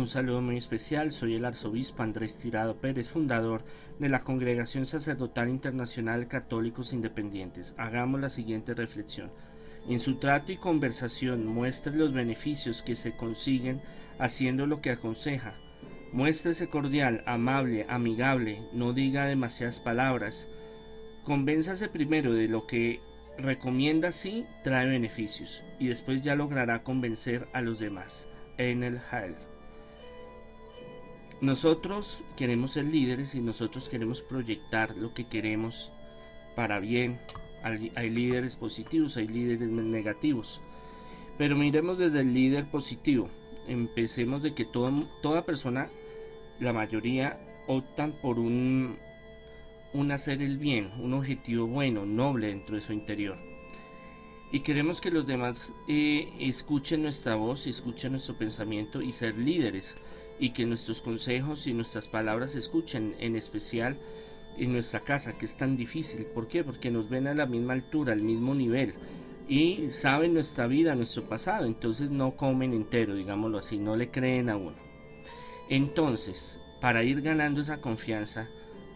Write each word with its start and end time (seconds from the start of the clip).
un 0.00 0.08
saludo 0.08 0.40
muy 0.40 0.56
especial. 0.56 1.12
Soy 1.12 1.34
el 1.34 1.44
arzobispo 1.44 2.02
Andrés 2.02 2.38
Tirado 2.38 2.76
Pérez, 2.76 3.08
fundador 3.08 3.62
de 3.98 4.08
la 4.08 4.20
Congregación 4.20 4.86
Sacerdotal 4.86 5.50
Internacional 5.50 6.26
Católicos 6.26 6.94
Independientes. 6.94 7.74
Hagamos 7.76 8.20
la 8.20 8.30
siguiente 8.30 8.72
reflexión. 8.72 9.30
En 9.88 10.00
su 10.00 10.16
trato 10.16 10.52
y 10.52 10.56
conversación 10.56 11.46
muestre 11.46 11.94
los 11.94 12.14
beneficios 12.14 12.82
que 12.82 12.96
se 12.96 13.14
consiguen 13.14 13.82
haciendo 14.18 14.66
lo 14.66 14.80
que 14.80 14.90
aconseja. 14.90 15.54
Muéstrese 16.12 16.68
cordial, 16.68 17.22
amable, 17.26 17.84
amigable, 17.88 18.62
no 18.72 18.94
diga 18.94 19.26
demasiadas 19.26 19.80
palabras. 19.80 20.48
Convénzase 21.24 21.88
primero 21.88 22.32
de 22.32 22.48
lo 22.48 22.66
que 22.66 23.00
recomienda 23.36 24.12
sí 24.12 24.46
trae 24.64 24.86
beneficios 24.86 25.62
y 25.78 25.88
después 25.88 26.22
ya 26.22 26.34
logrará 26.34 26.82
convencer 26.82 27.48
a 27.52 27.60
los 27.60 27.78
demás. 27.78 28.26
En 28.56 28.82
el 28.82 28.98
Hall. 29.10 29.49
Nosotros 31.40 32.22
queremos 32.36 32.72
ser 32.72 32.84
líderes 32.84 33.34
y 33.34 33.40
nosotros 33.40 33.88
queremos 33.88 34.20
proyectar 34.20 34.94
lo 34.96 35.14
que 35.14 35.24
queremos 35.24 35.90
para 36.54 36.80
bien. 36.80 37.18
Hay, 37.62 38.10
líderes 38.10 38.56
positivos, 38.56 39.16
hay 39.16 39.26
líderes 39.26 39.70
negativos. 39.70 40.60
Pero 41.38 41.56
miremos 41.56 41.96
desde 41.96 42.20
el 42.20 42.34
líder 42.34 42.66
positivo. 42.70 43.30
Empecemos 43.66 44.42
de 44.42 44.54
que 44.54 44.66
toda 44.66 45.46
persona, 45.46 45.88
la 46.60 46.74
mayoría, 46.74 47.40
optan 47.66 48.12
por 48.20 48.38
un, 48.38 48.98
hacer 50.12 50.42
el 50.42 50.58
bien, 50.58 50.90
un 51.00 51.14
objetivo 51.14 51.66
bueno, 51.66 52.04
noble 52.04 52.48
dentro 52.48 52.74
de 52.74 52.82
su 52.82 52.92
interior. 52.92 53.38
Y 54.52 54.60
queremos 54.60 55.00
que 55.00 55.10
los 55.10 55.26
demás 55.26 55.72
eh, 55.88 56.28
escuchen 56.38 57.02
nuestra 57.02 57.36
voz, 57.36 57.66
escuchen 57.66 58.12
nuestro 58.12 58.36
pensamiento 58.36 59.00
y 59.00 59.12
ser 59.12 59.38
líderes 59.38 59.96
y 60.40 60.50
que 60.50 60.66
nuestros 60.66 61.00
consejos 61.02 61.66
y 61.68 61.74
nuestras 61.74 62.08
palabras 62.08 62.52
se 62.52 62.58
escuchen, 62.58 63.14
en 63.20 63.36
especial 63.36 63.96
en 64.58 64.72
nuestra 64.72 65.00
casa, 65.00 65.38
que 65.38 65.44
es 65.44 65.56
tan 65.56 65.76
difícil. 65.76 66.26
¿Por 66.34 66.48
qué? 66.48 66.64
Porque 66.64 66.90
nos 66.90 67.08
ven 67.08 67.28
a 67.28 67.34
la 67.34 67.46
misma 67.46 67.74
altura, 67.74 68.12
al 68.12 68.22
mismo 68.22 68.54
nivel 68.54 68.94
y 69.50 69.90
saben 69.90 70.34
nuestra 70.34 70.68
vida, 70.68 70.94
nuestro 70.94 71.24
pasado, 71.24 71.66
entonces 71.66 72.12
no 72.12 72.36
comen 72.36 72.72
entero, 72.72 73.16
digámoslo 73.16 73.58
así, 73.58 73.78
no 73.78 73.96
le 73.96 74.08
creen 74.08 74.48
a 74.48 74.56
uno. 74.56 74.76
Entonces, 75.68 76.60
para 76.80 77.02
ir 77.02 77.20
ganando 77.20 77.60
esa 77.60 77.80
confianza 77.80 78.48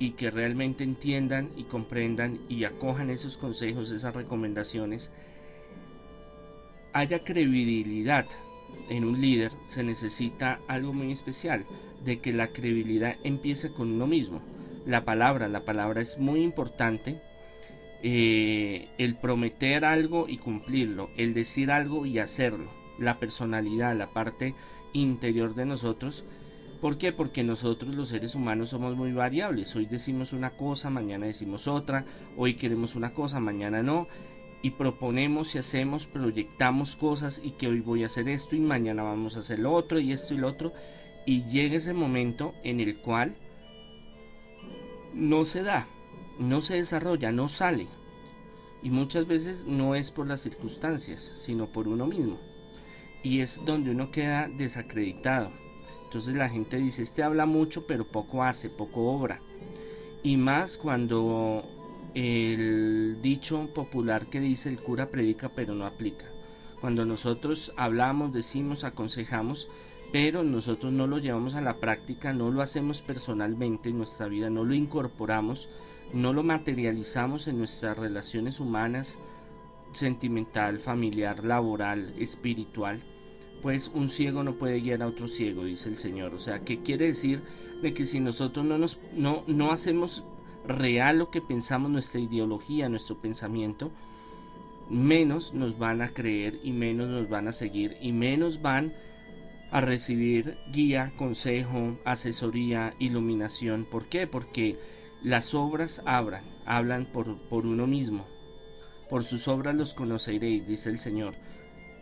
y 0.00 0.12
que 0.12 0.28
realmente 0.28 0.82
entiendan 0.82 1.50
y 1.56 1.64
comprendan 1.64 2.40
y 2.48 2.64
acojan 2.64 3.10
esos 3.10 3.36
consejos, 3.36 3.92
esas 3.92 4.12
recomendaciones, 4.12 5.12
haya 6.92 7.22
credibilidad 7.22 8.26
en 8.88 9.04
un 9.04 9.20
líder 9.20 9.52
se 9.66 9.82
necesita 9.82 10.60
algo 10.68 10.92
muy 10.92 11.12
especial, 11.12 11.64
de 12.04 12.20
que 12.20 12.32
la 12.32 12.48
credibilidad 12.48 13.16
empiece 13.24 13.72
con 13.72 13.92
uno 13.92 14.06
mismo. 14.06 14.40
La 14.86 15.04
palabra, 15.04 15.48
la 15.48 15.64
palabra 15.64 16.00
es 16.00 16.18
muy 16.18 16.42
importante. 16.42 17.20
Eh, 18.02 18.88
el 18.96 19.16
prometer 19.16 19.84
algo 19.84 20.26
y 20.26 20.38
cumplirlo, 20.38 21.10
el 21.18 21.34
decir 21.34 21.70
algo 21.70 22.06
y 22.06 22.18
hacerlo, 22.18 22.70
la 22.98 23.18
personalidad, 23.18 23.94
la 23.94 24.06
parte 24.06 24.54
interior 24.94 25.54
de 25.54 25.66
nosotros. 25.66 26.24
¿Por 26.80 26.96
qué? 26.96 27.12
Porque 27.12 27.44
nosotros 27.44 27.94
los 27.94 28.08
seres 28.08 28.34
humanos 28.34 28.70
somos 28.70 28.96
muy 28.96 29.12
variables. 29.12 29.76
Hoy 29.76 29.84
decimos 29.84 30.32
una 30.32 30.50
cosa, 30.50 30.88
mañana 30.88 31.26
decimos 31.26 31.68
otra, 31.68 32.06
hoy 32.38 32.54
queremos 32.54 32.96
una 32.96 33.12
cosa, 33.12 33.38
mañana 33.38 33.82
no 33.82 34.08
y 34.62 34.72
proponemos 34.72 35.54
y 35.54 35.58
hacemos, 35.58 36.06
proyectamos 36.06 36.96
cosas 36.96 37.40
y 37.42 37.52
que 37.52 37.68
hoy 37.68 37.80
voy 37.80 38.02
a 38.02 38.06
hacer 38.06 38.28
esto 38.28 38.56
y 38.56 38.60
mañana 38.60 39.02
vamos 39.02 39.36
a 39.36 39.40
hacer 39.40 39.58
lo 39.58 39.72
otro 39.72 39.98
y 40.00 40.12
esto 40.12 40.34
y 40.34 40.38
lo 40.38 40.48
otro 40.48 40.72
y 41.26 41.44
llega 41.44 41.76
ese 41.76 41.94
momento 41.94 42.54
en 42.62 42.80
el 42.80 42.98
cual 42.98 43.34
no 45.14 45.44
se 45.44 45.62
da, 45.62 45.86
no 46.38 46.60
se 46.60 46.74
desarrolla, 46.74 47.32
no 47.32 47.48
sale 47.48 47.86
y 48.82 48.90
muchas 48.90 49.26
veces 49.26 49.66
no 49.66 49.94
es 49.94 50.10
por 50.10 50.26
las 50.26 50.40
circunstancias, 50.40 51.22
sino 51.22 51.66
por 51.66 51.88
uno 51.88 52.06
mismo 52.06 52.38
y 53.22 53.40
es 53.40 53.60
donde 53.64 53.90
uno 53.90 54.10
queda 54.10 54.48
desacreditado. 54.48 55.50
Entonces 56.04 56.34
la 56.34 56.48
gente 56.48 56.76
dice, 56.76 57.02
este 57.02 57.22
habla 57.22 57.46
mucho 57.46 57.86
pero 57.86 58.06
poco 58.06 58.42
hace, 58.42 58.68
poco 58.68 59.12
obra. 59.12 59.40
Y 60.22 60.36
más 60.36 60.76
cuando 60.76 61.62
el 62.14 63.18
dicho 63.22 63.68
popular 63.74 64.26
que 64.26 64.40
dice 64.40 64.68
el 64.68 64.80
cura 64.80 65.10
predica 65.10 65.48
pero 65.48 65.74
no 65.74 65.86
aplica. 65.86 66.26
Cuando 66.80 67.04
nosotros 67.04 67.72
hablamos, 67.76 68.32
decimos, 68.32 68.84
aconsejamos, 68.84 69.68
pero 70.12 70.42
nosotros 70.42 70.92
no 70.92 71.06
lo 71.06 71.18
llevamos 71.18 71.54
a 71.54 71.60
la 71.60 71.76
práctica, 71.78 72.32
no 72.32 72.50
lo 72.50 72.62
hacemos 72.62 73.02
personalmente 73.02 73.90
en 73.90 73.98
nuestra 73.98 74.28
vida, 74.28 74.50
no 74.50 74.64
lo 74.64 74.74
incorporamos, 74.74 75.68
no 76.12 76.32
lo 76.32 76.42
materializamos 76.42 77.46
en 77.48 77.58
nuestras 77.58 77.98
relaciones 77.98 78.60
humanas, 78.60 79.18
sentimental, 79.92 80.78
familiar, 80.78 81.44
laboral, 81.44 82.14
espiritual, 82.18 83.02
pues 83.62 83.90
un 83.94 84.08
ciego 84.08 84.42
no 84.42 84.54
puede 84.54 84.80
guiar 84.80 85.02
a 85.02 85.06
otro 85.06 85.28
ciego, 85.28 85.64
dice 85.64 85.88
el 85.88 85.96
Señor. 85.96 86.34
O 86.34 86.38
sea, 86.38 86.60
¿qué 86.60 86.80
quiere 86.80 87.06
decir? 87.06 87.42
De 87.82 87.92
que 87.92 88.04
si 88.04 88.20
nosotros 88.20 88.64
no 88.64 88.78
nos 88.78 88.98
no, 89.14 89.44
no 89.46 89.70
hacemos 89.70 90.24
real 90.70 91.18
lo 91.18 91.30
que 91.30 91.40
pensamos, 91.40 91.90
nuestra 91.90 92.20
ideología, 92.20 92.88
nuestro 92.88 93.16
pensamiento, 93.16 93.90
menos 94.88 95.54
nos 95.54 95.78
van 95.78 96.02
a 96.02 96.08
creer 96.08 96.58
y 96.64 96.72
menos 96.72 97.08
nos 97.08 97.28
van 97.28 97.48
a 97.48 97.52
seguir 97.52 97.96
y 98.00 98.12
menos 98.12 98.60
van 98.60 98.92
a 99.70 99.80
recibir 99.80 100.58
guía, 100.72 101.12
consejo, 101.16 101.96
asesoría, 102.04 102.92
iluminación. 102.98 103.84
¿Por 103.84 104.06
qué? 104.06 104.26
Porque 104.26 104.78
las 105.22 105.54
obras 105.54 106.02
hablan, 106.06 106.42
hablan 106.66 107.06
por, 107.06 107.38
por 107.48 107.66
uno 107.66 107.86
mismo. 107.86 108.26
Por 109.08 109.24
sus 109.24 109.46
obras 109.48 109.74
los 109.74 109.94
conoceréis, 109.94 110.66
dice 110.66 110.90
el 110.90 110.98
Señor. 110.98 111.34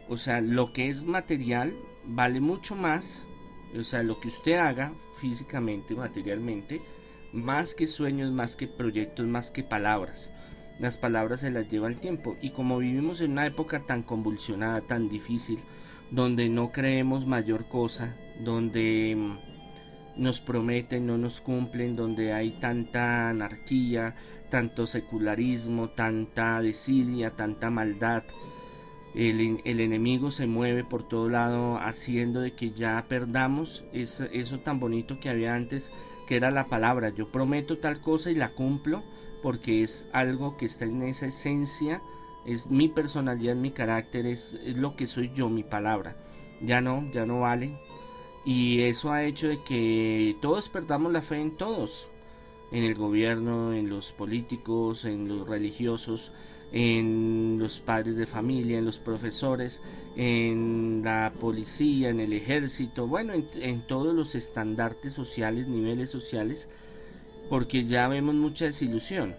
O 0.09 0.17
sea, 0.17 0.41
lo 0.41 0.73
que 0.73 0.89
es 0.89 1.03
material 1.03 1.75
vale 2.05 2.41
mucho 2.41 2.75
más, 2.75 3.27
o 3.79 3.85
sea, 3.85 4.03
lo 4.03 4.19
que 4.21 4.29
usted 4.29 4.55
haga 4.55 4.93
físicamente, 5.21 5.95
materialmente, 5.95 6.81
más 7.33 7.75
que 7.75 7.87
sueños, 7.87 8.33
más 8.33 8.57
que 8.57 8.67
proyectos, 8.67 9.27
más 9.27 9.51
que 9.51 9.63
palabras. 9.63 10.33
Las 10.79 10.97
palabras 10.97 11.41
se 11.41 11.51
las 11.51 11.69
lleva 11.69 11.89
el 11.89 11.99
tiempo 11.99 12.37
y 12.41 12.51
como 12.51 12.79
vivimos 12.79 13.21
en 13.21 13.33
una 13.33 13.47
época 13.47 13.81
tan 13.87 14.03
convulsionada, 14.03 14.81
tan 14.81 15.09
difícil, 15.09 15.59
donde 16.11 16.49
no 16.49 16.71
creemos 16.71 17.27
mayor 17.27 17.67
cosa, 17.69 18.17
donde 18.41 19.17
mm, 19.17 20.23
nos 20.23 20.41
prometen, 20.41 21.07
no 21.07 21.19
nos 21.19 21.41
cumplen, 21.41 21.97
donde 21.97 22.33
hay 22.33 22.53
tanta 22.53 23.29
anarquía, 23.29 24.15
tanto 24.51 24.87
secularismo, 24.87 25.91
tanta 25.91 26.63
desidia, 26.63 27.31
tanta 27.31 27.71
maldad. 27.71 28.23
El, 29.15 29.61
el, 29.65 29.81
enemigo 29.81 30.31
se 30.31 30.47
mueve 30.47 30.85
por 30.85 31.09
todo 31.09 31.29
lado 31.29 31.79
haciendo 31.79 32.41
de 32.41 32.53
que 32.53 32.71
ya 32.71 33.05
perdamos 33.09 33.85
eso, 33.93 34.27
eso 34.27 34.61
tan 34.61 34.79
bonito 34.79 35.19
que 35.19 35.31
había 35.31 35.55
antes 35.55 35.91
que 36.29 36.37
era 36.37 36.51
la 36.51 36.67
palabra, 36.67 37.09
yo 37.09 37.27
prometo 37.27 37.79
tal 37.79 38.03
cosa 38.03 38.31
y 38.31 38.35
la 38.35 38.51
cumplo 38.51 39.03
porque 39.43 39.83
es 39.83 40.07
algo 40.13 40.59
que 40.59 40.67
está 40.67 40.85
en 40.85 41.03
esa 41.03 41.27
esencia, 41.27 42.03
es 42.45 42.67
mi 42.67 42.89
personalidad, 42.89 43.57
mi 43.57 43.71
carácter, 43.71 44.27
es, 44.27 44.53
lo 44.77 44.95
que 44.95 45.07
soy 45.07 45.31
yo, 45.33 45.49
mi 45.49 45.63
palabra. 45.63 46.17
Ya 46.61 46.83
no, 46.83 47.11
ya 47.13 47.25
no 47.25 47.41
vale. 47.41 47.79
Y 48.45 48.83
eso 48.83 49.11
ha 49.11 49.25
hecho 49.25 49.49
de 49.49 49.63
que 49.63 50.37
todos 50.43 50.69
perdamos 50.69 51.13
la 51.13 51.23
fe 51.23 51.41
en 51.41 51.57
todos, 51.57 52.09
en 52.71 52.85
el 52.85 52.95
gobierno, 52.95 53.73
en 53.73 53.89
los 53.89 54.13
políticos, 54.13 55.05
en 55.05 55.29
los 55.29 55.49
religiosos, 55.49 56.33
en 56.73 57.57
los 57.59 57.81
padres 57.81 58.17
de 58.17 58.27
familia, 58.27 58.79
en 58.79 58.85
los 58.85 58.99
profesores, 58.99 59.83
en 60.17 61.01
la 61.03 61.33
policía, 61.41 62.11
en 62.11 62.21
el 62.21 62.33
ejército, 62.33 63.07
bueno, 63.07 63.33
en, 63.55 63.87
todos 63.87 64.15
los 64.15 64.35
estandartes 64.35 65.15
sociales, 65.15 65.67
niveles 65.67 66.11
sociales, 66.11 66.69
porque 67.49 67.85
ya 67.85 68.09
vemos 68.09 68.35
mucha 68.35 68.67
desilusión. 68.67 69.35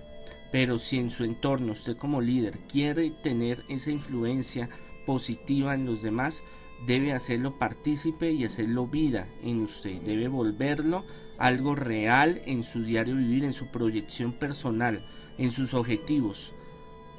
Pero 0.52 0.80
si 0.80 0.98
en 0.98 1.12
su 1.12 1.24
entorno 1.24 1.74
usted 1.74 1.96
como 1.96 2.22
líder 2.22 2.58
quiere 2.72 3.12
tener 3.12 3.64
esa 3.70 3.92
influencia 3.92 4.68
positiva 5.06 5.76
en 5.76 5.86
los 5.86 6.02
demás, 6.02 6.44
debe 6.88 7.14
hacerlo 7.14 7.60
partícipe 7.60 8.32
y 8.32 8.46
hacerlo 8.46 8.88
vida 8.88 9.28
en 9.44 9.62
usted. 9.62 10.02
Debe 10.02 10.28
volverlo 10.28 11.04
algo 11.40 11.74
real 11.76 12.42
en 12.46 12.64
su 12.64 12.84
diario 12.84 13.16
vivir, 13.16 13.44
en 13.44 13.54
su 13.54 13.68
proyección 13.68 14.34
personal, 14.34 15.04
en 15.38 15.52
sus 15.52 15.74
objetivos 15.74 16.54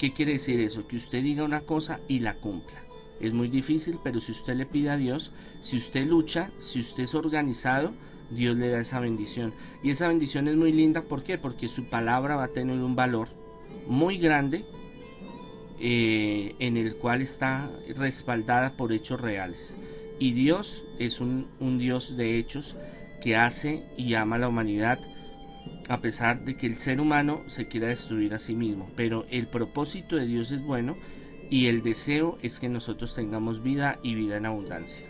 ¿Qué 0.01 0.15
quiere 0.15 0.33
decir 0.33 0.59
eso? 0.61 0.89
Que 0.89 0.97
usted 0.97 1.23
diga 1.23 1.45
una 1.45 1.61
cosa 1.61 2.01
y 2.09 2.21
la 2.21 2.33
cumpla. 2.33 2.81
Es 3.21 3.35
muy 3.35 3.49
difícil, 3.49 3.99
pero 4.03 4.19
si 4.19 4.33
usted 4.33 4.55
le 4.55 4.65
pide 4.65 4.89
a 4.89 4.97
Dios, 4.97 5.31
si 5.61 5.77
usted 5.77 6.07
lucha, 6.07 6.51
si 6.57 6.81
usted 6.81 7.03
es 7.03 7.15
organizado, 7.15 7.93
Dios 8.31 8.57
le 8.57 8.71
da 8.71 8.81
esa 8.81 8.99
bendición. 8.99 9.53
Y 9.83 9.91
esa 9.91 10.09
bendición 10.09 10.49
es 10.49 10.57
muy 10.57 10.73
linda, 10.73 11.03
¿por 11.03 11.23
qué? 11.23 11.37
Porque 11.37 11.69
su 11.69 11.91
palabra 11.91 12.37
va 12.37 12.45
a 12.45 12.49
tener 12.49 12.79
un 12.79 12.97
valor 12.97 13.29
muy 13.87 14.17
grande 14.17 14.65
eh, 15.79 16.55
en 16.61 16.79
el 16.79 16.97
cual 16.97 17.21
está 17.21 17.71
respaldada 17.95 18.79
por 18.79 18.95
hechos 18.95 19.21
reales. 19.21 19.77
Y 20.19 20.33
Dios 20.33 20.83
es 20.99 21.21
un, 21.21 21.47
un 21.61 21.77
Dios 21.77 22.17
de 22.17 22.39
hechos 22.39 22.75
que 23.21 23.37
hace 23.37 23.85
y 23.97 24.15
ama 24.15 24.37
a 24.37 24.41
la 24.41 24.49
humanidad 24.49 25.01
a 25.89 26.01
pesar 26.01 26.45
de 26.45 26.57
que 26.57 26.67
el 26.67 26.77
ser 26.77 27.01
humano 27.01 27.43
se 27.49 27.69
quiera 27.69 27.89
destruir 27.89 28.35
a 28.35 28.39
sí 28.39 28.55
mismo. 28.55 28.91
Pero 28.97 29.27
el 29.31 29.49
propósito 29.49 30.17
de 30.17 30.27
Dios 30.27 30.53
es 30.53 30.63
bueno 30.63 30.99
y 31.51 31.67
el 31.67 31.83
deseo 31.83 32.39
es 32.43 32.61
que 32.61 32.69
nosotros 32.69 33.15
tengamos 33.15 33.63
vida 33.63 33.99
y 34.03 34.15
vida 34.15 34.37
en 34.37 34.47
abundancia. 34.47 35.10